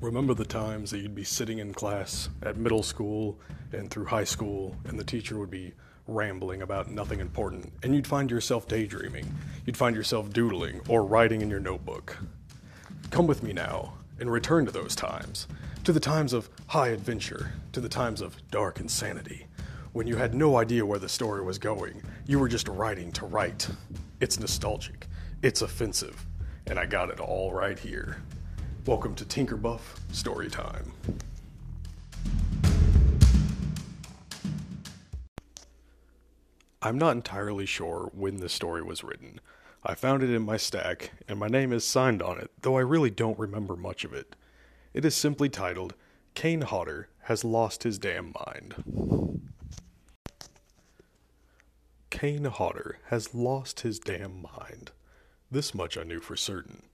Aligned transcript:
Remember 0.00 0.32
the 0.32 0.44
times 0.44 0.92
that 0.92 0.98
you'd 0.98 1.16
be 1.16 1.24
sitting 1.24 1.58
in 1.58 1.74
class 1.74 2.28
at 2.42 2.56
middle 2.56 2.84
school 2.84 3.36
and 3.72 3.90
through 3.90 4.04
high 4.04 4.24
school, 4.24 4.76
and 4.84 4.96
the 4.96 5.02
teacher 5.02 5.36
would 5.38 5.50
be 5.50 5.72
rambling 6.06 6.62
about 6.62 6.88
nothing 6.88 7.18
important, 7.18 7.72
and 7.82 7.96
you'd 7.96 8.06
find 8.06 8.30
yourself 8.30 8.68
daydreaming, 8.68 9.26
you'd 9.66 9.76
find 9.76 9.96
yourself 9.96 10.30
doodling 10.30 10.80
or 10.88 11.04
writing 11.04 11.42
in 11.42 11.50
your 11.50 11.58
notebook. 11.58 12.16
Come 13.10 13.26
with 13.26 13.42
me 13.42 13.52
now 13.52 13.94
and 14.20 14.30
return 14.30 14.66
to 14.66 14.70
those 14.70 14.94
times, 14.94 15.48
to 15.82 15.92
the 15.92 15.98
times 15.98 16.32
of 16.32 16.48
high 16.68 16.88
adventure, 16.88 17.54
to 17.72 17.80
the 17.80 17.88
times 17.88 18.20
of 18.20 18.36
dark 18.52 18.78
insanity, 18.78 19.46
when 19.92 20.06
you 20.06 20.14
had 20.14 20.32
no 20.32 20.58
idea 20.58 20.86
where 20.86 21.00
the 21.00 21.08
story 21.08 21.42
was 21.42 21.58
going. 21.58 22.02
You 22.24 22.38
were 22.38 22.48
just 22.48 22.68
writing 22.68 23.10
to 23.12 23.26
write. 23.26 23.68
It's 24.20 24.38
nostalgic, 24.38 25.08
it's 25.42 25.60
offensive, 25.60 26.24
and 26.68 26.78
I 26.78 26.86
got 26.86 27.10
it 27.10 27.18
all 27.18 27.52
right 27.52 27.78
here. 27.78 28.18
Welcome 28.88 29.16
to 29.16 29.26
Tinkerbuff 29.26 29.82
Story 30.12 30.48
Time. 30.48 30.94
I'm 36.80 36.96
not 36.96 37.10
entirely 37.10 37.66
sure 37.66 38.10
when 38.14 38.36
this 38.38 38.54
story 38.54 38.82
was 38.82 39.04
written. 39.04 39.40
I 39.84 39.94
found 39.94 40.22
it 40.22 40.30
in 40.30 40.40
my 40.40 40.56
stack, 40.56 41.10
and 41.28 41.38
my 41.38 41.48
name 41.48 41.70
is 41.70 41.84
signed 41.84 42.22
on 42.22 42.38
it, 42.38 42.50
though 42.62 42.78
I 42.78 42.80
really 42.80 43.10
don't 43.10 43.38
remember 43.38 43.76
much 43.76 44.06
of 44.06 44.14
it. 44.14 44.34
It 44.94 45.04
is 45.04 45.14
simply 45.14 45.50
titled 45.50 45.92
Kane 46.32 46.62
Hodder 46.62 47.10
Has 47.24 47.44
Lost 47.44 47.82
His 47.82 47.98
Damn 47.98 48.32
Mind. 48.46 49.42
Kane 52.08 52.44
Hodder 52.46 53.00
has 53.08 53.34
lost 53.34 53.80
his 53.80 53.98
damn 53.98 54.46
mind. 54.56 54.92
This 55.50 55.74
much 55.74 55.98
I 55.98 56.04
knew 56.04 56.20
for 56.20 56.36
certain. 56.36 56.84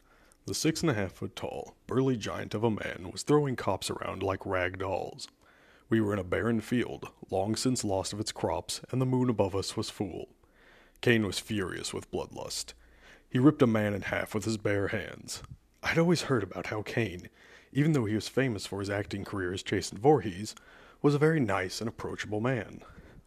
The 0.47 0.55
six 0.55 0.83
and 0.83 0.91
a 0.91 0.95
half 0.95 1.13
foot 1.13 1.35
tall, 1.37 1.75
burly 1.87 2.19
giant 2.19 2.53
of 2.53 2.63
a 2.63 2.71
man 2.71 3.09
was 3.11 3.23
throwing 3.23 3.57
cops 3.57 3.89
around 3.89 4.23
like 4.23 4.45
rag 4.45 4.79
dolls. 4.79 5.27
We 5.89 6.03
were 6.03 6.13
in 6.13 6.19
a 6.19 6.25
barren 6.25 6.61
field, 6.61 7.09
long 7.31 7.57
since 7.57 7.83
lost 7.83 8.13
of 8.13 8.21
its 8.21 8.31
crops, 8.31 8.83
and 8.91 9.01
the 9.01 9.07
moon 9.07 9.31
above 9.31 9.57
us 9.57 9.75
was 9.75 9.89
full. 9.89 10.29
Kane 11.01 11.27
was 11.27 11.39
furious 11.39 11.95
with 11.95 12.11
bloodlust. 12.11 12.75
He 13.31 13.39
ripped 13.39 13.63
a 13.63 13.67
man 13.67 13.95
in 13.95 14.03
half 14.03 14.35
with 14.35 14.45
his 14.45 14.59
bare 14.59 14.89
hands. 14.89 15.43
I'd 15.83 15.99
always 15.99 16.23
heard 16.23 16.43
about 16.43 16.67
how 16.67 16.83
Kane, 16.83 17.31
even 17.73 17.93
though 17.93 18.05
he 18.05 18.15
was 18.15 18.29
famous 18.29 18.67
for 18.67 18.81
his 18.81 18.91
acting 18.91 19.25
career 19.25 19.55
as 19.55 19.63
Jason 19.63 19.97
Voorhees, 19.97 20.55
was 21.01 21.15
a 21.15 21.19
very 21.19 21.41
nice 21.41 21.81
and 21.81 21.89
approachable 21.89 22.43
man. 22.43 22.83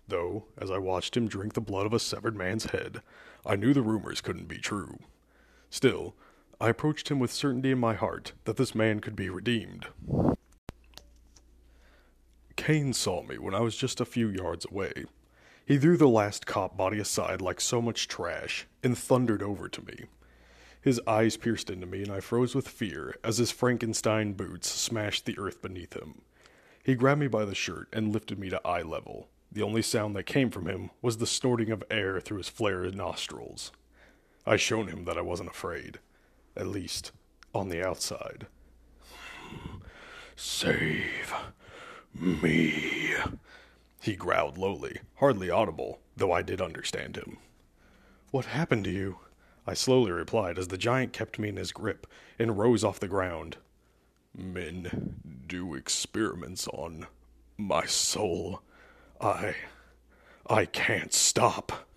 Though, 0.07 0.45
as 0.55 0.69
I 0.69 0.77
watched 0.77 1.17
him 1.17 1.27
drink 1.27 1.53
the 1.53 1.61
blood 1.61 1.87
of 1.87 1.93
a 1.93 1.99
severed 1.99 2.35
man's 2.35 2.65
head, 2.65 3.01
I 3.43 3.55
knew 3.55 3.73
the 3.73 3.81
rumors 3.81 4.21
couldn't 4.21 4.47
be 4.47 4.59
true. 4.59 4.99
Still, 5.69 6.15
I 6.59 6.69
approached 6.69 7.09
him 7.09 7.19
with 7.19 7.31
certainty 7.31 7.69
in 7.69 7.77
my 7.77 7.93
heart 7.93 8.33
that 8.45 8.57
this 8.57 8.73
man 8.73 8.99
could 8.99 9.15
be 9.15 9.29
redeemed. 9.29 9.87
Kane 12.55 12.93
saw 12.93 13.21
me 13.21 13.37
when 13.37 13.53
I 13.53 13.59
was 13.59 13.77
just 13.77 14.01
a 14.01 14.05
few 14.05 14.27
yards 14.27 14.65
away. 14.65 15.05
He 15.63 15.77
threw 15.77 15.97
the 15.97 16.07
last 16.07 16.47
cop 16.47 16.75
body 16.75 16.97
aside 16.97 17.41
like 17.41 17.61
so 17.61 17.79
much 17.79 18.07
trash 18.07 18.65
and 18.83 18.97
thundered 18.97 19.43
over 19.43 19.69
to 19.69 19.85
me. 19.85 20.05
His 20.81 20.99
eyes 21.05 21.37
pierced 21.37 21.69
into 21.69 21.85
me, 21.85 22.01
and 22.01 22.11
I 22.11 22.21
froze 22.21 22.55
with 22.55 22.67
fear 22.67 23.15
as 23.23 23.37
his 23.37 23.51
Frankenstein 23.51 24.33
boots 24.33 24.67
smashed 24.67 25.25
the 25.25 25.37
earth 25.37 25.61
beneath 25.61 25.93
him. 25.93 26.21
He 26.83 26.95
grabbed 26.95 27.19
me 27.19 27.27
by 27.27 27.45
the 27.45 27.53
shirt 27.53 27.87
and 27.93 28.11
lifted 28.11 28.39
me 28.39 28.49
to 28.49 28.65
eye 28.65 28.81
level. 28.81 29.29
The 29.51 29.61
only 29.61 29.83
sound 29.83 30.15
that 30.15 30.23
came 30.23 30.49
from 30.49 30.67
him 30.67 30.89
was 31.03 31.17
the 31.17 31.27
snorting 31.27 31.69
of 31.69 31.83
air 31.91 32.19
through 32.19 32.37
his 32.37 32.49
flared 32.49 32.95
nostrils. 32.95 33.71
I 34.45 34.55
showed 34.55 34.89
him 34.89 35.05
that 35.05 35.17
I 35.17 35.21
wasn't 35.21 35.49
afraid 35.49 35.99
at 36.57 36.67
least 36.67 37.11
on 37.53 37.69
the 37.69 37.85
outside. 37.85 38.47
Save 40.35 41.33
me, 42.13 43.13
he 44.01 44.15
growled 44.15 44.57
lowly, 44.57 44.99
hardly 45.15 45.49
audible, 45.49 45.99
though 46.15 46.31
I 46.31 46.41
did 46.41 46.61
understand 46.61 47.15
him. 47.15 47.37
What 48.31 48.45
happened 48.45 48.83
to 48.85 48.91
you? 48.91 49.19
I 49.65 49.73
slowly 49.73 50.11
replied 50.11 50.57
as 50.57 50.67
the 50.69 50.77
giant 50.77 51.13
kept 51.13 51.39
me 51.39 51.49
in 51.49 51.57
his 51.57 51.71
grip 51.71 52.07
and 52.39 52.57
rose 52.57 52.83
off 52.83 52.99
the 52.99 53.07
ground. 53.07 53.57
Men 54.35 55.43
do 55.47 55.73
experiments 55.73 56.67
on 56.69 57.07
my 57.57 57.85
soul. 57.85 58.61
I. 59.19 59.55
I 60.49 60.65
can't 60.65 61.13
stop. 61.13 61.87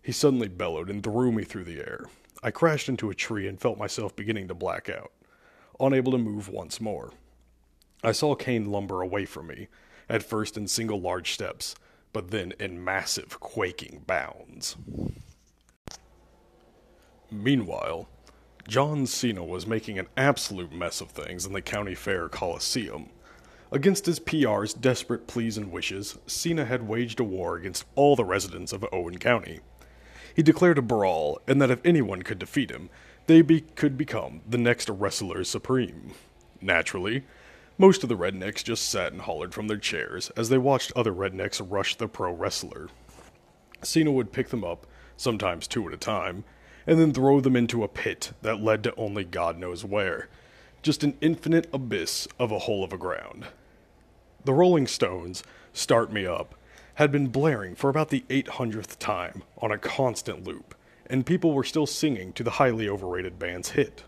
He 0.00 0.12
suddenly 0.12 0.48
bellowed 0.48 0.88
and 0.88 1.02
threw 1.02 1.30
me 1.32 1.44
through 1.44 1.64
the 1.64 1.80
air. 1.80 2.06
I 2.44 2.50
crashed 2.50 2.88
into 2.88 3.08
a 3.08 3.14
tree 3.14 3.46
and 3.46 3.60
felt 3.60 3.78
myself 3.78 4.16
beginning 4.16 4.48
to 4.48 4.54
black 4.54 4.88
out, 4.88 5.12
unable 5.78 6.10
to 6.12 6.18
move 6.18 6.48
once 6.48 6.80
more. 6.80 7.12
I 8.02 8.10
saw 8.10 8.34
Kane 8.34 8.66
lumber 8.66 9.00
away 9.00 9.26
from 9.26 9.46
me, 9.46 9.68
at 10.08 10.24
first 10.24 10.56
in 10.56 10.66
single 10.66 11.00
large 11.00 11.32
steps, 11.32 11.76
but 12.12 12.32
then 12.32 12.52
in 12.58 12.82
massive, 12.82 13.38
quaking 13.38 14.02
bounds. 14.08 14.76
Meanwhile, 17.30 18.08
John 18.66 19.06
Cena 19.06 19.44
was 19.44 19.66
making 19.66 19.98
an 20.00 20.08
absolute 20.16 20.72
mess 20.72 21.00
of 21.00 21.10
things 21.10 21.46
in 21.46 21.52
the 21.52 21.62
County 21.62 21.94
Fair 21.94 22.28
Coliseum. 22.28 23.10
Against 23.70 24.04
his 24.04 24.18
PR's 24.18 24.74
desperate 24.74 25.28
pleas 25.28 25.56
and 25.56 25.70
wishes, 25.70 26.18
Cena 26.26 26.64
had 26.64 26.88
waged 26.88 27.20
a 27.20 27.24
war 27.24 27.56
against 27.56 27.84
all 27.94 28.16
the 28.16 28.24
residents 28.24 28.72
of 28.72 28.84
Owen 28.92 29.18
County 29.18 29.60
he 30.34 30.42
declared 30.42 30.78
a 30.78 30.82
brawl, 30.82 31.40
and 31.46 31.60
that 31.60 31.70
if 31.70 31.80
anyone 31.84 32.22
could 32.22 32.38
defeat 32.38 32.70
him, 32.70 32.90
they 33.26 33.42
be- 33.42 33.60
could 33.60 33.96
become 33.96 34.40
the 34.48 34.58
next 34.58 34.88
wrestler 34.88 35.44
supreme. 35.44 36.12
Naturally, 36.60 37.24
most 37.78 38.02
of 38.02 38.08
the 38.08 38.16
rednecks 38.16 38.62
just 38.62 38.88
sat 38.88 39.12
and 39.12 39.22
hollered 39.22 39.54
from 39.54 39.68
their 39.68 39.78
chairs 39.78 40.30
as 40.30 40.48
they 40.48 40.58
watched 40.58 40.92
other 40.94 41.12
rednecks 41.12 41.64
rush 41.66 41.96
the 41.96 42.08
pro 42.08 42.32
wrestler. 42.32 42.88
Cena 43.82 44.12
would 44.12 44.32
pick 44.32 44.48
them 44.48 44.64
up, 44.64 44.86
sometimes 45.16 45.66
two 45.66 45.86
at 45.88 45.94
a 45.94 45.96
time, 45.96 46.44
and 46.86 46.98
then 46.98 47.12
throw 47.12 47.40
them 47.40 47.56
into 47.56 47.84
a 47.84 47.88
pit 47.88 48.32
that 48.42 48.60
led 48.60 48.82
to 48.84 48.94
only 48.96 49.24
God 49.24 49.58
knows 49.58 49.84
where. 49.84 50.28
Just 50.82 51.04
an 51.04 51.16
infinite 51.20 51.68
abyss 51.72 52.26
of 52.38 52.50
a 52.50 52.60
hole 52.60 52.82
of 52.84 52.92
a 52.92 52.98
ground. 52.98 53.46
The 54.44 54.52
Rolling 54.52 54.86
Stones, 54.88 55.44
Start 55.72 56.12
Me 56.12 56.26
Up, 56.26 56.56
had 56.96 57.10
been 57.10 57.28
blaring 57.28 57.74
for 57.74 57.88
about 57.88 58.10
the 58.10 58.24
800th 58.28 58.98
time 58.98 59.42
on 59.58 59.72
a 59.72 59.78
constant 59.78 60.44
loop, 60.44 60.74
and 61.06 61.26
people 61.26 61.52
were 61.52 61.64
still 61.64 61.86
singing 61.86 62.32
to 62.34 62.44
the 62.44 62.52
highly 62.52 62.88
overrated 62.88 63.38
band's 63.38 63.70
hit. 63.70 64.04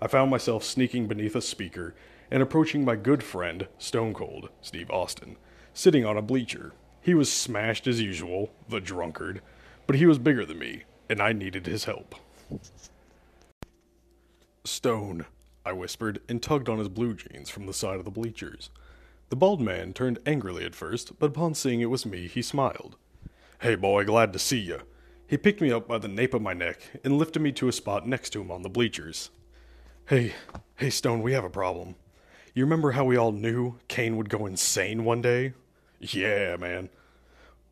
I 0.00 0.06
found 0.06 0.30
myself 0.30 0.64
sneaking 0.64 1.08
beneath 1.08 1.34
a 1.34 1.40
speaker 1.40 1.94
and 2.30 2.42
approaching 2.42 2.84
my 2.84 2.96
good 2.96 3.22
friend, 3.22 3.66
Stone 3.78 4.14
Cold, 4.14 4.48
Steve 4.60 4.90
Austin, 4.90 5.36
sitting 5.72 6.04
on 6.04 6.16
a 6.16 6.22
bleacher. 6.22 6.72
He 7.00 7.14
was 7.14 7.30
smashed 7.30 7.86
as 7.86 8.00
usual, 8.00 8.50
the 8.68 8.80
drunkard, 8.80 9.40
but 9.86 9.96
he 9.96 10.06
was 10.06 10.18
bigger 10.18 10.44
than 10.44 10.58
me, 10.58 10.84
and 11.08 11.20
I 11.20 11.32
needed 11.32 11.66
his 11.66 11.84
help. 11.84 12.14
Stone, 14.64 15.26
I 15.66 15.72
whispered, 15.72 16.20
and 16.28 16.42
tugged 16.42 16.68
on 16.68 16.78
his 16.78 16.88
blue 16.88 17.14
jeans 17.14 17.50
from 17.50 17.66
the 17.66 17.74
side 17.74 17.98
of 17.98 18.04
the 18.04 18.10
bleachers. 18.10 18.70
The 19.34 19.38
bald 19.38 19.60
man 19.60 19.92
turned 19.92 20.20
angrily 20.26 20.64
at 20.64 20.76
first, 20.76 21.18
but 21.18 21.30
upon 21.30 21.54
seeing 21.54 21.80
it 21.80 21.90
was 21.90 22.06
me, 22.06 22.28
he 22.28 22.40
smiled. 22.40 22.94
Hey, 23.62 23.74
boy, 23.74 24.04
glad 24.04 24.32
to 24.32 24.38
see 24.38 24.60
you. 24.60 24.82
He 25.26 25.36
picked 25.36 25.60
me 25.60 25.72
up 25.72 25.88
by 25.88 25.98
the 25.98 26.06
nape 26.06 26.34
of 26.34 26.40
my 26.40 26.52
neck 26.52 27.00
and 27.02 27.18
lifted 27.18 27.42
me 27.42 27.50
to 27.50 27.66
a 27.66 27.72
spot 27.72 28.06
next 28.06 28.30
to 28.30 28.40
him 28.40 28.52
on 28.52 28.62
the 28.62 28.68
bleachers. 28.68 29.30
Hey, 30.06 30.34
hey, 30.76 30.88
Stone, 30.88 31.20
we 31.20 31.32
have 31.32 31.42
a 31.42 31.50
problem. 31.50 31.96
You 32.54 32.62
remember 32.62 32.92
how 32.92 33.04
we 33.04 33.16
all 33.16 33.32
knew 33.32 33.80
Kane 33.88 34.16
would 34.18 34.28
go 34.28 34.46
insane 34.46 35.04
one 35.04 35.20
day? 35.20 35.54
Yeah, 35.98 36.54
man. 36.54 36.88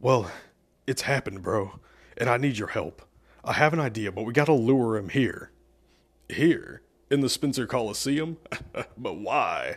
Well, 0.00 0.33
it's 0.89 1.03
happened, 1.03 1.43
bro, 1.44 1.79
and 2.17 2.29
I 2.29 2.39
need 2.39 2.59
your 2.59 2.71
help. 2.71 3.03
I 3.44 3.53
have 3.53 3.73
an 3.73 3.79
idea, 3.79 4.11
but 4.11 4.25
we 4.25 4.33
gotta 4.33 4.53
lure 4.53 4.97
him 4.97 5.11
here. 5.11 5.53
Here? 6.29 6.82
In 7.09 7.20
the 7.20 7.29
Spencer 7.29 7.69
Coliseum? 7.69 8.38
but 8.99 9.14
why? 9.14 9.76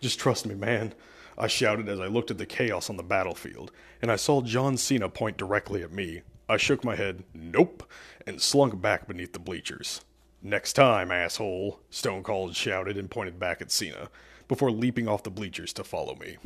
Just 0.00 0.18
trust 0.18 0.44
me, 0.44 0.56
man. 0.56 0.92
I 1.38 1.46
shouted 1.46 1.88
as 1.88 2.00
I 2.00 2.06
looked 2.06 2.30
at 2.30 2.38
the 2.38 2.46
chaos 2.46 2.90
on 2.90 2.96
the 2.96 3.02
battlefield, 3.02 3.72
and 4.02 4.10
I 4.10 4.16
saw 4.16 4.42
John 4.42 4.76
Cena 4.76 5.08
point 5.08 5.36
directly 5.36 5.82
at 5.82 5.92
me. 5.92 6.22
I 6.48 6.56
shook 6.56 6.84
my 6.84 6.96
head, 6.96 7.24
nope, 7.32 7.88
and 8.26 8.40
slunk 8.40 8.80
back 8.80 9.06
beneath 9.06 9.32
the 9.32 9.38
bleachers. 9.38 10.02
Next 10.42 10.72
time, 10.72 11.12
asshole, 11.12 11.80
Stone 11.90 12.22
Cold 12.22 12.56
shouted 12.56 12.96
and 12.96 13.10
pointed 13.10 13.38
back 13.38 13.60
at 13.60 13.70
Cena, 13.70 14.08
before 14.48 14.70
leaping 14.70 15.06
off 15.06 15.22
the 15.22 15.30
bleachers 15.30 15.72
to 15.74 15.84
follow 15.84 16.16
me. 16.16 16.38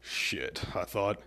Shit, 0.00 0.64
I 0.74 0.84
thought. 0.84 1.20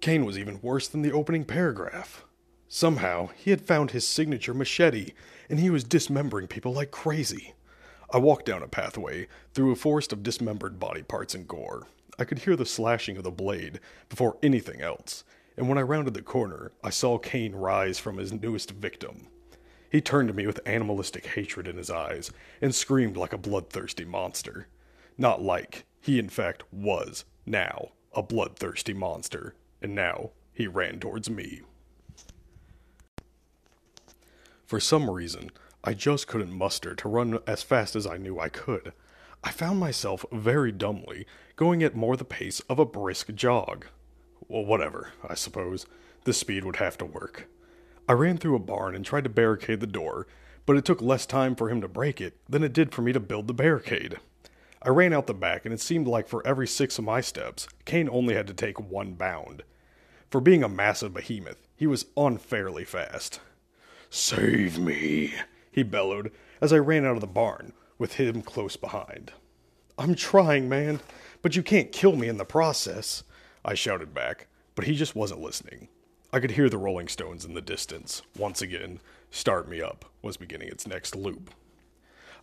Kane 0.00 0.24
was 0.24 0.38
even 0.38 0.60
worse 0.62 0.88
than 0.88 1.02
the 1.02 1.12
opening 1.12 1.44
paragraph. 1.44 2.24
Somehow, 2.68 3.28
he 3.36 3.50
had 3.50 3.60
found 3.60 3.90
his 3.90 4.06
signature 4.06 4.54
machete, 4.54 5.12
and 5.48 5.58
he 5.60 5.70
was 5.70 5.84
dismembering 5.84 6.46
people 6.46 6.72
like 6.72 6.90
crazy. 6.90 7.54
I 8.10 8.18
walked 8.18 8.46
down 8.46 8.62
a 8.62 8.68
pathway 8.68 9.28
through 9.52 9.72
a 9.72 9.76
forest 9.76 10.12
of 10.12 10.22
dismembered 10.22 10.78
body 10.78 11.02
parts 11.02 11.34
and 11.34 11.46
gore. 11.46 11.86
I 12.18 12.24
could 12.24 12.40
hear 12.40 12.56
the 12.56 12.64
slashing 12.64 13.16
of 13.16 13.22
the 13.22 13.30
blade 13.30 13.80
before 14.08 14.38
anything 14.42 14.80
else, 14.80 15.24
and 15.56 15.68
when 15.68 15.76
I 15.76 15.82
rounded 15.82 16.14
the 16.14 16.22
corner, 16.22 16.72
I 16.82 16.90
saw 16.90 17.18
Kane 17.18 17.54
rise 17.54 17.98
from 17.98 18.16
his 18.16 18.32
newest 18.32 18.70
victim. 18.70 19.28
He 19.90 20.00
turned 20.00 20.28
to 20.28 20.34
me 20.34 20.46
with 20.46 20.66
animalistic 20.66 21.26
hatred 21.26 21.66
in 21.66 21.76
his 21.76 21.90
eyes 21.90 22.30
and 22.60 22.74
screamed 22.74 23.16
like 23.16 23.32
a 23.32 23.38
bloodthirsty 23.38 24.04
monster. 24.04 24.68
Not 25.16 25.42
like. 25.42 25.84
He, 26.00 26.18
in 26.18 26.28
fact, 26.28 26.62
was, 26.72 27.24
now, 27.44 27.90
a 28.12 28.22
bloodthirsty 28.22 28.92
monster. 28.92 29.54
And 29.82 29.94
now, 29.94 30.30
he 30.52 30.66
ran 30.66 31.00
towards 31.00 31.28
me. 31.28 31.62
For 34.64 34.78
some 34.78 35.10
reason, 35.10 35.50
I 35.88 35.94
just 35.94 36.26
couldn't 36.26 36.52
muster 36.52 36.94
to 36.94 37.08
run 37.08 37.38
as 37.46 37.62
fast 37.62 37.96
as 37.96 38.06
I 38.06 38.18
knew 38.18 38.38
I 38.38 38.50
could. 38.50 38.92
I 39.42 39.50
found 39.50 39.80
myself 39.80 40.22
very 40.30 40.70
dumbly 40.70 41.26
going 41.56 41.82
at 41.82 41.96
more 41.96 42.14
the 42.14 42.26
pace 42.26 42.60
of 42.68 42.78
a 42.78 42.84
brisk 42.84 43.34
jog. 43.34 43.86
Well, 44.48 44.66
whatever, 44.66 45.12
I 45.26 45.32
suppose. 45.32 45.86
This 46.24 46.36
speed 46.36 46.66
would 46.66 46.76
have 46.76 46.98
to 46.98 47.06
work. 47.06 47.48
I 48.06 48.12
ran 48.12 48.36
through 48.36 48.56
a 48.56 48.58
barn 48.58 48.94
and 48.94 49.02
tried 49.02 49.24
to 49.24 49.30
barricade 49.30 49.80
the 49.80 49.86
door, 49.86 50.26
but 50.66 50.76
it 50.76 50.84
took 50.84 51.00
less 51.00 51.24
time 51.24 51.56
for 51.56 51.70
him 51.70 51.80
to 51.80 51.88
break 51.88 52.20
it 52.20 52.36
than 52.46 52.62
it 52.62 52.74
did 52.74 52.92
for 52.92 53.00
me 53.00 53.14
to 53.14 53.18
build 53.18 53.46
the 53.46 53.54
barricade. 53.54 54.18
I 54.82 54.90
ran 54.90 55.14
out 55.14 55.26
the 55.26 55.32
back, 55.32 55.64
and 55.64 55.72
it 55.72 55.80
seemed 55.80 56.06
like 56.06 56.28
for 56.28 56.46
every 56.46 56.66
six 56.66 56.98
of 56.98 57.04
my 57.04 57.22
steps, 57.22 57.66
Kane 57.86 58.10
only 58.10 58.34
had 58.34 58.46
to 58.48 58.52
take 58.52 58.78
one 58.78 59.14
bound. 59.14 59.62
For 60.28 60.42
being 60.42 60.62
a 60.62 60.68
massive 60.68 61.14
behemoth, 61.14 61.66
he 61.74 61.86
was 61.86 62.04
unfairly 62.14 62.84
fast. 62.84 63.40
Save 64.10 64.78
me, 64.78 65.32
he 65.70 65.82
bellowed 65.82 66.32
as 66.60 66.72
I 66.72 66.78
ran 66.78 67.04
out 67.04 67.14
of 67.14 67.20
the 67.20 67.26
barn, 67.26 67.72
with 67.98 68.14
him 68.14 68.42
close 68.42 68.76
behind. 68.76 69.32
I'm 69.98 70.14
trying, 70.14 70.68
man, 70.68 71.00
but 71.42 71.56
you 71.56 71.62
can't 71.62 71.92
kill 71.92 72.16
me 72.16 72.28
in 72.28 72.38
the 72.38 72.44
process, 72.44 73.24
I 73.64 73.74
shouted 73.74 74.14
back, 74.14 74.46
but 74.74 74.84
he 74.84 74.94
just 74.94 75.16
wasn't 75.16 75.40
listening. 75.40 75.88
I 76.32 76.40
could 76.40 76.52
hear 76.52 76.68
the 76.68 76.78
Rolling 76.78 77.08
Stones 77.08 77.44
in 77.44 77.54
the 77.54 77.60
distance. 77.60 78.22
Once 78.36 78.62
again, 78.62 79.00
Start 79.30 79.68
Me 79.68 79.80
Up 79.80 80.04
was 80.22 80.36
beginning 80.36 80.68
its 80.68 80.86
next 80.86 81.16
loop. 81.16 81.50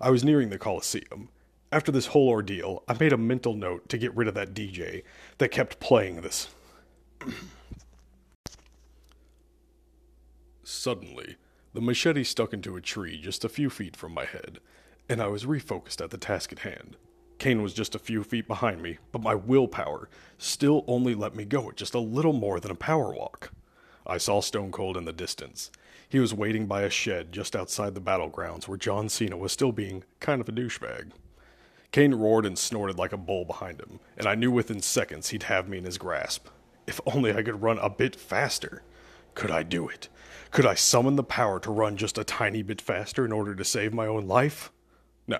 I 0.01 0.09
was 0.09 0.23
nearing 0.23 0.49
the 0.49 0.57
Coliseum. 0.57 1.29
After 1.71 1.91
this 1.91 2.07
whole 2.07 2.29
ordeal, 2.29 2.83
I 2.87 2.95
made 2.99 3.13
a 3.13 3.17
mental 3.17 3.53
note 3.53 3.87
to 3.89 3.97
get 3.97 4.15
rid 4.15 4.27
of 4.27 4.33
that 4.33 4.53
DJ 4.53 5.03
that 5.37 5.51
kept 5.51 5.79
playing 5.79 6.21
this. 6.21 6.47
Suddenly, 10.63 11.37
the 11.75 11.81
machete 11.81 12.23
stuck 12.23 12.53
into 12.53 12.77
a 12.77 12.81
tree 12.81 13.19
just 13.19 13.43
a 13.43 13.49
few 13.49 13.69
feet 13.69 13.97
from 13.97 14.13
my 14.13 14.23
head, 14.23 14.59
and 15.09 15.21
I 15.21 15.27
was 15.27 15.43
refocused 15.43 16.01
at 16.01 16.09
the 16.09 16.17
task 16.17 16.53
at 16.53 16.59
hand. 16.59 16.95
Kane 17.37 17.61
was 17.61 17.73
just 17.73 17.93
a 17.93 17.99
few 17.99 18.23
feet 18.23 18.47
behind 18.47 18.81
me, 18.81 18.97
but 19.11 19.21
my 19.21 19.35
willpower 19.35 20.07
still 20.37 20.85
only 20.87 21.13
let 21.13 21.35
me 21.35 21.43
go 21.43 21.69
at 21.69 21.75
just 21.75 21.93
a 21.93 21.99
little 21.99 22.31
more 22.31 22.61
than 22.61 22.71
a 22.71 22.75
power 22.75 23.13
walk. 23.13 23.51
I 24.07 24.17
saw 24.17 24.39
Stone 24.39 24.71
Cold 24.71 24.95
in 24.95 25.03
the 25.03 25.11
distance. 25.11 25.69
He 26.07 26.17
was 26.17 26.33
waiting 26.33 26.65
by 26.65 26.83
a 26.83 26.89
shed 26.89 27.33
just 27.33 27.57
outside 27.57 27.93
the 27.93 27.99
battlegrounds 27.99 28.69
where 28.69 28.77
John 28.77 29.09
Cena 29.09 29.35
was 29.35 29.51
still 29.51 29.73
being 29.73 30.05
kind 30.21 30.39
of 30.39 30.47
a 30.47 30.53
douchebag. 30.53 31.11
Kane 31.91 32.15
roared 32.15 32.45
and 32.45 32.57
snorted 32.57 32.97
like 32.97 33.11
a 33.11 33.17
bull 33.17 33.43
behind 33.43 33.81
him, 33.81 33.99
and 34.17 34.27
I 34.27 34.35
knew 34.35 34.51
within 34.51 34.79
seconds 34.79 35.29
he'd 35.29 35.43
have 35.43 35.67
me 35.67 35.79
in 35.79 35.83
his 35.83 35.97
grasp. 35.97 36.47
If 36.87 37.01
only 37.05 37.33
I 37.33 37.43
could 37.43 37.61
run 37.61 37.79
a 37.79 37.89
bit 37.89 38.15
faster. 38.15 38.81
Could 39.35 39.51
I 39.51 39.63
do 39.63 39.87
it? 39.87 40.09
Could 40.51 40.65
I 40.65 40.73
summon 40.73 41.17
the 41.17 41.23
power 41.23 41.59
to 41.59 41.71
run 41.71 41.97
just 41.97 42.17
a 42.17 42.23
tiny 42.23 42.63
bit 42.63 42.81
faster 42.81 43.25
in 43.25 43.31
order 43.31 43.53
to 43.53 43.65
save 43.65 43.93
my 43.93 44.07
own 44.07 44.27
life? 44.27 44.71
No, 45.27 45.39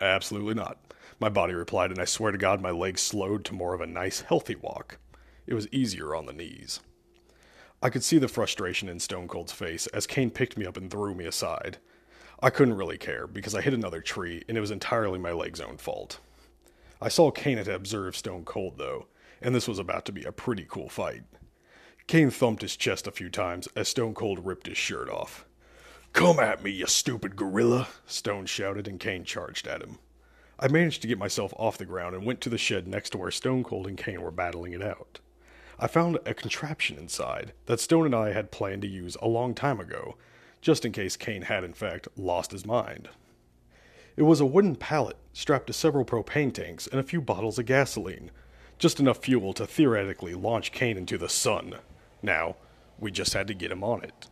absolutely 0.00 0.54
not. 0.54 0.78
My 1.20 1.28
body 1.28 1.54
replied, 1.54 1.90
and 1.90 2.00
I 2.00 2.06
swear 2.06 2.32
to 2.32 2.38
God, 2.38 2.60
my 2.60 2.70
legs 2.70 3.02
slowed 3.02 3.44
to 3.44 3.54
more 3.54 3.74
of 3.74 3.80
a 3.80 3.86
nice, 3.86 4.22
healthy 4.22 4.56
walk. 4.56 4.98
It 5.46 5.54
was 5.54 5.68
easier 5.70 6.14
on 6.14 6.26
the 6.26 6.32
knees. 6.32 6.80
I 7.82 7.90
could 7.90 8.02
see 8.02 8.18
the 8.18 8.28
frustration 8.28 8.88
in 8.88 8.98
Stone 9.00 9.28
Cold's 9.28 9.52
face 9.52 9.86
as 9.88 10.06
Kane 10.06 10.30
picked 10.30 10.56
me 10.56 10.66
up 10.66 10.76
and 10.76 10.90
threw 10.90 11.14
me 11.14 11.26
aside. 11.26 11.78
I 12.42 12.50
couldn't 12.50 12.74
really 12.76 12.98
care 12.98 13.26
because 13.26 13.54
I 13.54 13.60
hit 13.60 13.74
another 13.74 14.00
tree 14.00 14.42
and 14.48 14.56
it 14.56 14.60
was 14.60 14.70
entirely 14.70 15.18
my 15.18 15.32
leg's 15.32 15.60
own 15.60 15.76
fault. 15.76 16.18
I 17.00 17.08
saw 17.08 17.30
Kane 17.30 17.58
had 17.58 17.68
observed 17.68 18.16
Stone 18.16 18.44
Cold 18.44 18.78
though, 18.78 19.06
and 19.42 19.54
this 19.54 19.68
was 19.68 19.78
about 19.78 20.06
to 20.06 20.12
be 20.12 20.24
a 20.24 20.32
pretty 20.32 20.66
cool 20.68 20.88
fight. 20.88 21.24
Kane 22.06 22.30
thumped 22.30 22.62
his 22.62 22.76
chest 22.76 23.08
a 23.08 23.10
few 23.10 23.28
times 23.28 23.66
as 23.74 23.88
Stone 23.88 24.14
Cold 24.14 24.46
ripped 24.46 24.68
his 24.68 24.78
shirt 24.78 25.10
off. 25.10 25.44
Come 26.12 26.38
at 26.38 26.62
me, 26.62 26.70
you 26.70 26.86
stupid 26.86 27.34
gorilla! 27.34 27.88
Stone 28.06 28.46
shouted 28.46 28.86
and 28.86 29.00
Kane 29.00 29.24
charged 29.24 29.66
at 29.66 29.82
him. 29.82 29.98
I 30.56 30.68
managed 30.68 31.02
to 31.02 31.08
get 31.08 31.18
myself 31.18 31.52
off 31.56 31.78
the 31.78 31.84
ground 31.84 32.14
and 32.14 32.24
went 32.24 32.40
to 32.42 32.48
the 32.48 32.58
shed 32.58 32.86
next 32.86 33.10
to 33.10 33.18
where 33.18 33.32
Stone 33.32 33.64
Cold 33.64 33.88
and 33.88 33.98
Kane 33.98 34.22
were 34.22 34.30
battling 34.30 34.72
it 34.72 34.84
out. 34.84 35.18
I 35.80 35.88
found 35.88 36.20
a 36.24 36.32
contraption 36.32 36.96
inside 36.96 37.52
that 37.66 37.80
Stone 37.80 38.06
and 38.06 38.14
I 38.14 38.30
had 38.30 38.52
planned 38.52 38.82
to 38.82 38.88
use 38.88 39.16
a 39.20 39.26
long 39.26 39.52
time 39.52 39.80
ago, 39.80 40.16
just 40.60 40.84
in 40.84 40.92
case 40.92 41.16
Kane 41.16 41.42
had 41.42 41.64
in 41.64 41.74
fact 41.74 42.06
lost 42.16 42.52
his 42.52 42.64
mind. 42.64 43.08
It 44.16 44.22
was 44.22 44.40
a 44.40 44.46
wooden 44.46 44.76
pallet 44.76 45.16
strapped 45.32 45.66
to 45.66 45.72
several 45.72 46.04
propane 46.04 46.54
tanks 46.54 46.86
and 46.86 47.00
a 47.00 47.02
few 47.02 47.20
bottles 47.20 47.58
of 47.58 47.66
gasoline, 47.66 48.30
just 48.78 49.00
enough 49.00 49.24
fuel 49.24 49.52
to 49.54 49.66
theoretically 49.66 50.34
launch 50.34 50.70
Kane 50.70 50.96
into 50.96 51.18
the 51.18 51.28
sun. 51.28 51.74
Now, 52.26 52.56
we 52.98 53.12
just 53.12 53.34
had 53.34 53.46
to 53.46 53.54
get 53.54 53.70
him 53.70 53.84
on 53.84 54.02
it. 54.02 54.26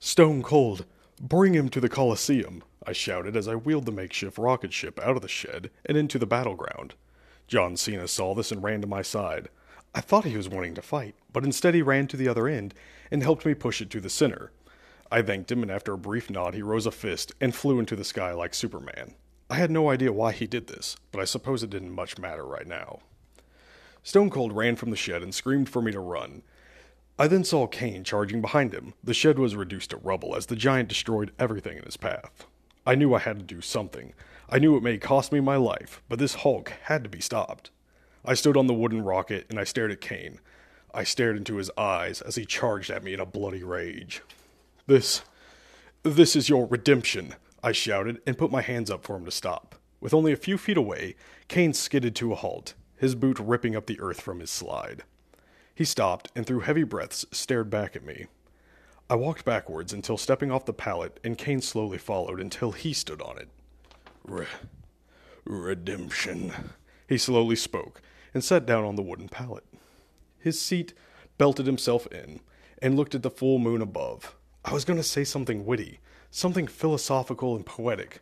Stone 0.00 0.42
cold, 0.42 0.84
bring 1.20 1.54
him 1.54 1.68
to 1.68 1.80
the 1.80 1.88
Colosseum, 1.88 2.64
I 2.84 2.92
shouted 2.92 3.36
as 3.36 3.46
I 3.46 3.54
wheeled 3.54 3.86
the 3.86 3.92
makeshift 3.92 4.38
rocket 4.38 4.72
ship 4.72 4.98
out 5.00 5.14
of 5.14 5.22
the 5.22 5.28
shed 5.28 5.70
and 5.86 5.96
into 5.96 6.18
the 6.18 6.26
battleground. 6.26 6.94
John 7.46 7.76
Cena 7.76 8.08
saw 8.08 8.34
this 8.34 8.50
and 8.50 8.60
ran 8.60 8.80
to 8.80 8.88
my 8.88 9.02
side. 9.02 9.50
I 9.94 10.00
thought 10.00 10.24
he 10.24 10.36
was 10.36 10.48
wanting 10.48 10.74
to 10.74 10.82
fight, 10.82 11.14
but 11.32 11.44
instead 11.44 11.74
he 11.74 11.82
ran 11.82 12.08
to 12.08 12.16
the 12.16 12.26
other 12.26 12.48
end 12.48 12.74
and 13.12 13.22
helped 13.22 13.46
me 13.46 13.54
push 13.54 13.80
it 13.80 13.90
to 13.90 14.00
the 14.00 14.10
center. 14.10 14.50
I 15.12 15.22
thanked 15.22 15.52
him, 15.52 15.62
and 15.62 15.70
after 15.70 15.92
a 15.92 15.98
brief 15.98 16.28
nod, 16.28 16.54
he 16.54 16.62
rose 16.62 16.86
a 16.86 16.90
fist 16.90 17.34
and 17.40 17.54
flew 17.54 17.78
into 17.78 17.94
the 17.94 18.02
sky 18.02 18.32
like 18.32 18.54
Superman. 18.54 19.14
I 19.48 19.56
had 19.56 19.70
no 19.70 19.90
idea 19.90 20.12
why 20.12 20.32
he 20.32 20.48
did 20.48 20.66
this, 20.66 20.96
but 21.12 21.20
I 21.20 21.24
suppose 21.24 21.62
it 21.62 21.70
didn't 21.70 21.92
much 21.92 22.18
matter 22.18 22.44
right 22.44 22.66
now. 22.66 22.98
Stone 24.02 24.30
Cold 24.30 24.52
ran 24.52 24.76
from 24.76 24.90
the 24.90 24.96
shed 24.96 25.22
and 25.22 25.34
screamed 25.34 25.68
for 25.68 25.80
me 25.80 25.92
to 25.92 26.00
run. 26.00 26.42
I 27.18 27.28
then 27.28 27.44
saw 27.44 27.66
Kane 27.66 28.02
charging 28.02 28.40
behind 28.40 28.74
him. 28.74 28.94
The 29.04 29.14
shed 29.14 29.38
was 29.38 29.54
reduced 29.54 29.90
to 29.90 29.96
rubble 29.96 30.34
as 30.34 30.46
the 30.46 30.56
giant 30.56 30.88
destroyed 30.88 31.32
everything 31.38 31.76
in 31.76 31.84
his 31.84 31.96
path. 31.96 32.46
I 32.84 32.96
knew 32.96 33.14
I 33.14 33.20
had 33.20 33.38
to 33.38 33.44
do 33.44 33.60
something. 33.60 34.12
I 34.48 34.58
knew 34.58 34.76
it 34.76 34.82
may 34.82 34.98
cost 34.98 35.30
me 35.30 35.38
my 35.38 35.56
life, 35.56 36.02
but 36.08 36.18
this 36.18 36.36
Hulk 36.36 36.72
had 36.84 37.04
to 37.04 37.10
be 37.10 37.20
stopped. 37.20 37.70
I 38.24 38.34
stood 38.34 38.56
on 38.56 38.66
the 38.66 38.74
wooden 38.74 39.02
rocket 39.04 39.46
and 39.48 39.58
I 39.58 39.64
stared 39.64 39.92
at 39.92 40.00
Kane. 40.00 40.40
I 40.92 41.04
stared 41.04 41.36
into 41.36 41.56
his 41.56 41.70
eyes 41.78 42.20
as 42.20 42.34
he 42.34 42.44
charged 42.44 42.90
at 42.90 43.04
me 43.04 43.14
in 43.14 43.20
a 43.20 43.26
bloody 43.26 43.62
rage. 43.62 44.22
This. 44.86 45.22
This 46.02 46.34
is 46.34 46.48
your 46.48 46.66
redemption, 46.66 47.36
I 47.62 47.70
shouted 47.70 48.20
and 48.26 48.36
put 48.36 48.50
my 48.50 48.62
hands 48.62 48.90
up 48.90 49.04
for 49.04 49.14
him 49.14 49.24
to 49.24 49.30
stop. 49.30 49.76
With 50.00 50.12
only 50.12 50.32
a 50.32 50.36
few 50.36 50.58
feet 50.58 50.76
away, 50.76 51.14
Kane 51.46 51.72
skidded 51.72 52.16
to 52.16 52.32
a 52.32 52.34
halt, 52.34 52.74
his 53.02 53.16
boot 53.16 53.36
ripping 53.40 53.74
up 53.74 53.86
the 53.86 53.98
earth 53.98 54.20
from 54.20 54.38
his 54.38 54.48
slide. 54.48 55.02
He 55.74 55.84
stopped 55.84 56.30
and, 56.36 56.46
through 56.46 56.60
heavy 56.60 56.84
breaths, 56.84 57.26
stared 57.32 57.68
back 57.68 57.96
at 57.96 58.04
me. 58.04 58.26
I 59.10 59.16
walked 59.16 59.44
backwards 59.44 59.92
until 59.92 60.16
stepping 60.16 60.52
off 60.52 60.66
the 60.66 60.72
pallet, 60.72 61.18
and 61.24 61.36
Kane 61.36 61.62
slowly 61.62 61.98
followed 61.98 62.38
until 62.40 62.70
he 62.70 62.92
stood 62.92 63.20
on 63.20 63.38
it. 63.38 63.48
Re- 64.24 64.46
redemption, 65.44 66.52
he 67.08 67.18
slowly 67.18 67.56
spoke, 67.56 68.00
and 68.32 68.44
sat 68.44 68.66
down 68.66 68.84
on 68.84 68.94
the 68.94 69.02
wooden 69.02 69.28
pallet. 69.28 69.64
His 70.38 70.60
seat 70.60 70.94
belted 71.38 71.66
himself 71.66 72.06
in, 72.06 72.38
and 72.80 72.96
looked 72.96 73.16
at 73.16 73.24
the 73.24 73.30
full 73.30 73.58
moon 73.58 73.82
above. 73.82 74.36
I 74.64 74.72
was 74.72 74.84
going 74.84 75.00
to 75.00 75.02
say 75.02 75.24
something 75.24 75.66
witty, 75.66 75.98
something 76.30 76.68
philosophical 76.68 77.56
and 77.56 77.66
poetic, 77.66 78.20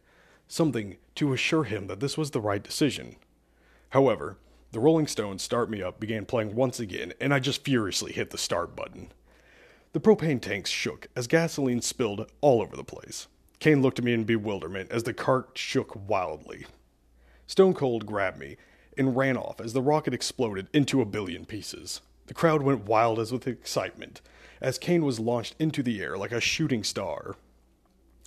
something 0.48 0.96
to 1.16 1.34
assure 1.34 1.64
him 1.64 1.86
that 1.88 2.00
this 2.00 2.16
was 2.16 2.30
the 2.30 2.40
right 2.40 2.62
decision. 2.62 3.16
However, 3.90 4.38
the 4.72 4.80
Rolling 4.80 5.08
Stones 5.08 5.42
Start 5.42 5.68
Me 5.68 5.82
Up 5.82 5.98
began 5.98 6.24
playing 6.24 6.54
once 6.54 6.78
again, 6.78 7.12
and 7.20 7.34
I 7.34 7.40
just 7.40 7.64
furiously 7.64 8.12
hit 8.12 8.30
the 8.30 8.38
start 8.38 8.76
button. 8.76 9.10
The 9.92 10.00
propane 10.00 10.40
tanks 10.40 10.70
shook 10.70 11.08
as 11.16 11.26
gasoline 11.26 11.82
spilled 11.82 12.30
all 12.40 12.62
over 12.62 12.76
the 12.76 12.84
place. 12.84 13.26
Kane 13.58 13.82
looked 13.82 13.98
at 13.98 14.04
me 14.04 14.12
in 14.12 14.24
bewilderment 14.24 14.92
as 14.92 15.02
the 15.02 15.12
cart 15.12 15.50
shook 15.54 16.08
wildly. 16.08 16.66
Stone 17.48 17.74
Cold 17.74 18.06
grabbed 18.06 18.38
me 18.38 18.56
and 18.96 19.16
ran 19.16 19.36
off 19.36 19.60
as 19.60 19.72
the 19.72 19.82
rocket 19.82 20.14
exploded 20.14 20.68
into 20.72 21.00
a 21.00 21.06
billion 21.06 21.44
pieces. 21.44 22.00
The 22.28 22.34
crowd 22.34 22.62
went 22.62 22.86
wild 22.86 23.18
as 23.18 23.32
with 23.32 23.48
excitement 23.48 24.20
as 24.60 24.78
Kane 24.78 25.04
was 25.04 25.18
launched 25.18 25.56
into 25.58 25.82
the 25.82 26.00
air 26.00 26.16
like 26.16 26.32
a 26.32 26.40
shooting 26.40 26.84
star. 26.84 27.34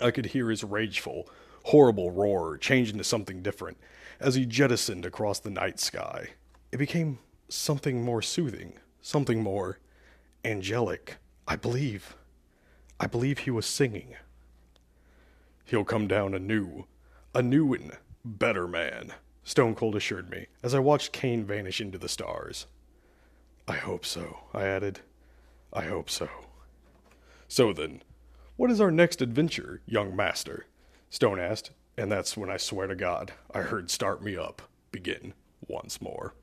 I 0.01 0.11
could 0.11 0.27
hear 0.27 0.49
his 0.49 0.63
rageful, 0.63 1.29
horrible 1.65 2.11
roar 2.11 2.57
change 2.57 2.91
into 2.91 3.03
something 3.03 3.41
different 3.41 3.77
as 4.19 4.35
he 4.35 4.45
jettisoned 4.45 5.05
across 5.05 5.39
the 5.39 5.49
night 5.49 5.79
sky. 5.79 6.29
It 6.71 6.77
became 6.77 7.19
something 7.49 8.03
more 8.03 8.21
soothing, 8.21 8.73
something 9.01 9.41
more 9.41 9.79
angelic. 10.43 11.17
I 11.47 11.55
believe. 11.55 12.15
I 12.99 13.07
believe 13.07 13.39
he 13.39 13.51
was 13.51 13.65
singing. 13.65 14.15
He'll 15.65 15.83
come 15.83 16.07
down 16.07 16.33
a 16.33 16.39
new, 16.39 16.85
a 17.33 17.41
new 17.41 17.73
and 17.73 17.91
better 18.23 18.67
man, 18.67 19.13
Stone 19.43 19.75
Cold 19.75 19.95
assured 19.95 20.29
me 20.29 20.47
as 20.61 20.73
I 20.73 20.79
watched 20.79 21.11
Kane 21.11 21.43
vanish 21.43 21.81
into 21.81 21.97
the 21.97 22.09
stars. 22.09 22.65
I 23.67 23.73
hope 23.73 24.05
so, 24.05 24.39
I 24.53 24.63
added. 24.63 25.01
I 25.71 25.83
hope 25.83 26.09
so. 26.09 26.29
So 27.47 27.73
then, 27.73 28.01
what 28.55 28.69
is 28.69 28.79
our 28.79 28.91
next 28.91 29.21
adventure, 29.21 29.81
young 29.85 30.15
master? 30.15 30.65
Stone 31.09 31.39
asked, 31.39 31.71
And 31.97 32.11
that's 32.11 32.37
when 32.37 32.49
I 32.49 32.57
swear 32.57 32.87
to 32.87 32.95
God, 32.95 33.33
I 33.53 33.61
heard 33.61 33.89
Start 33.89 34.23
Me 34.23 34.35
Up 34.37 34.61
begin 34.91 35.33
once 35.67 36.01
more. 36.01 36.33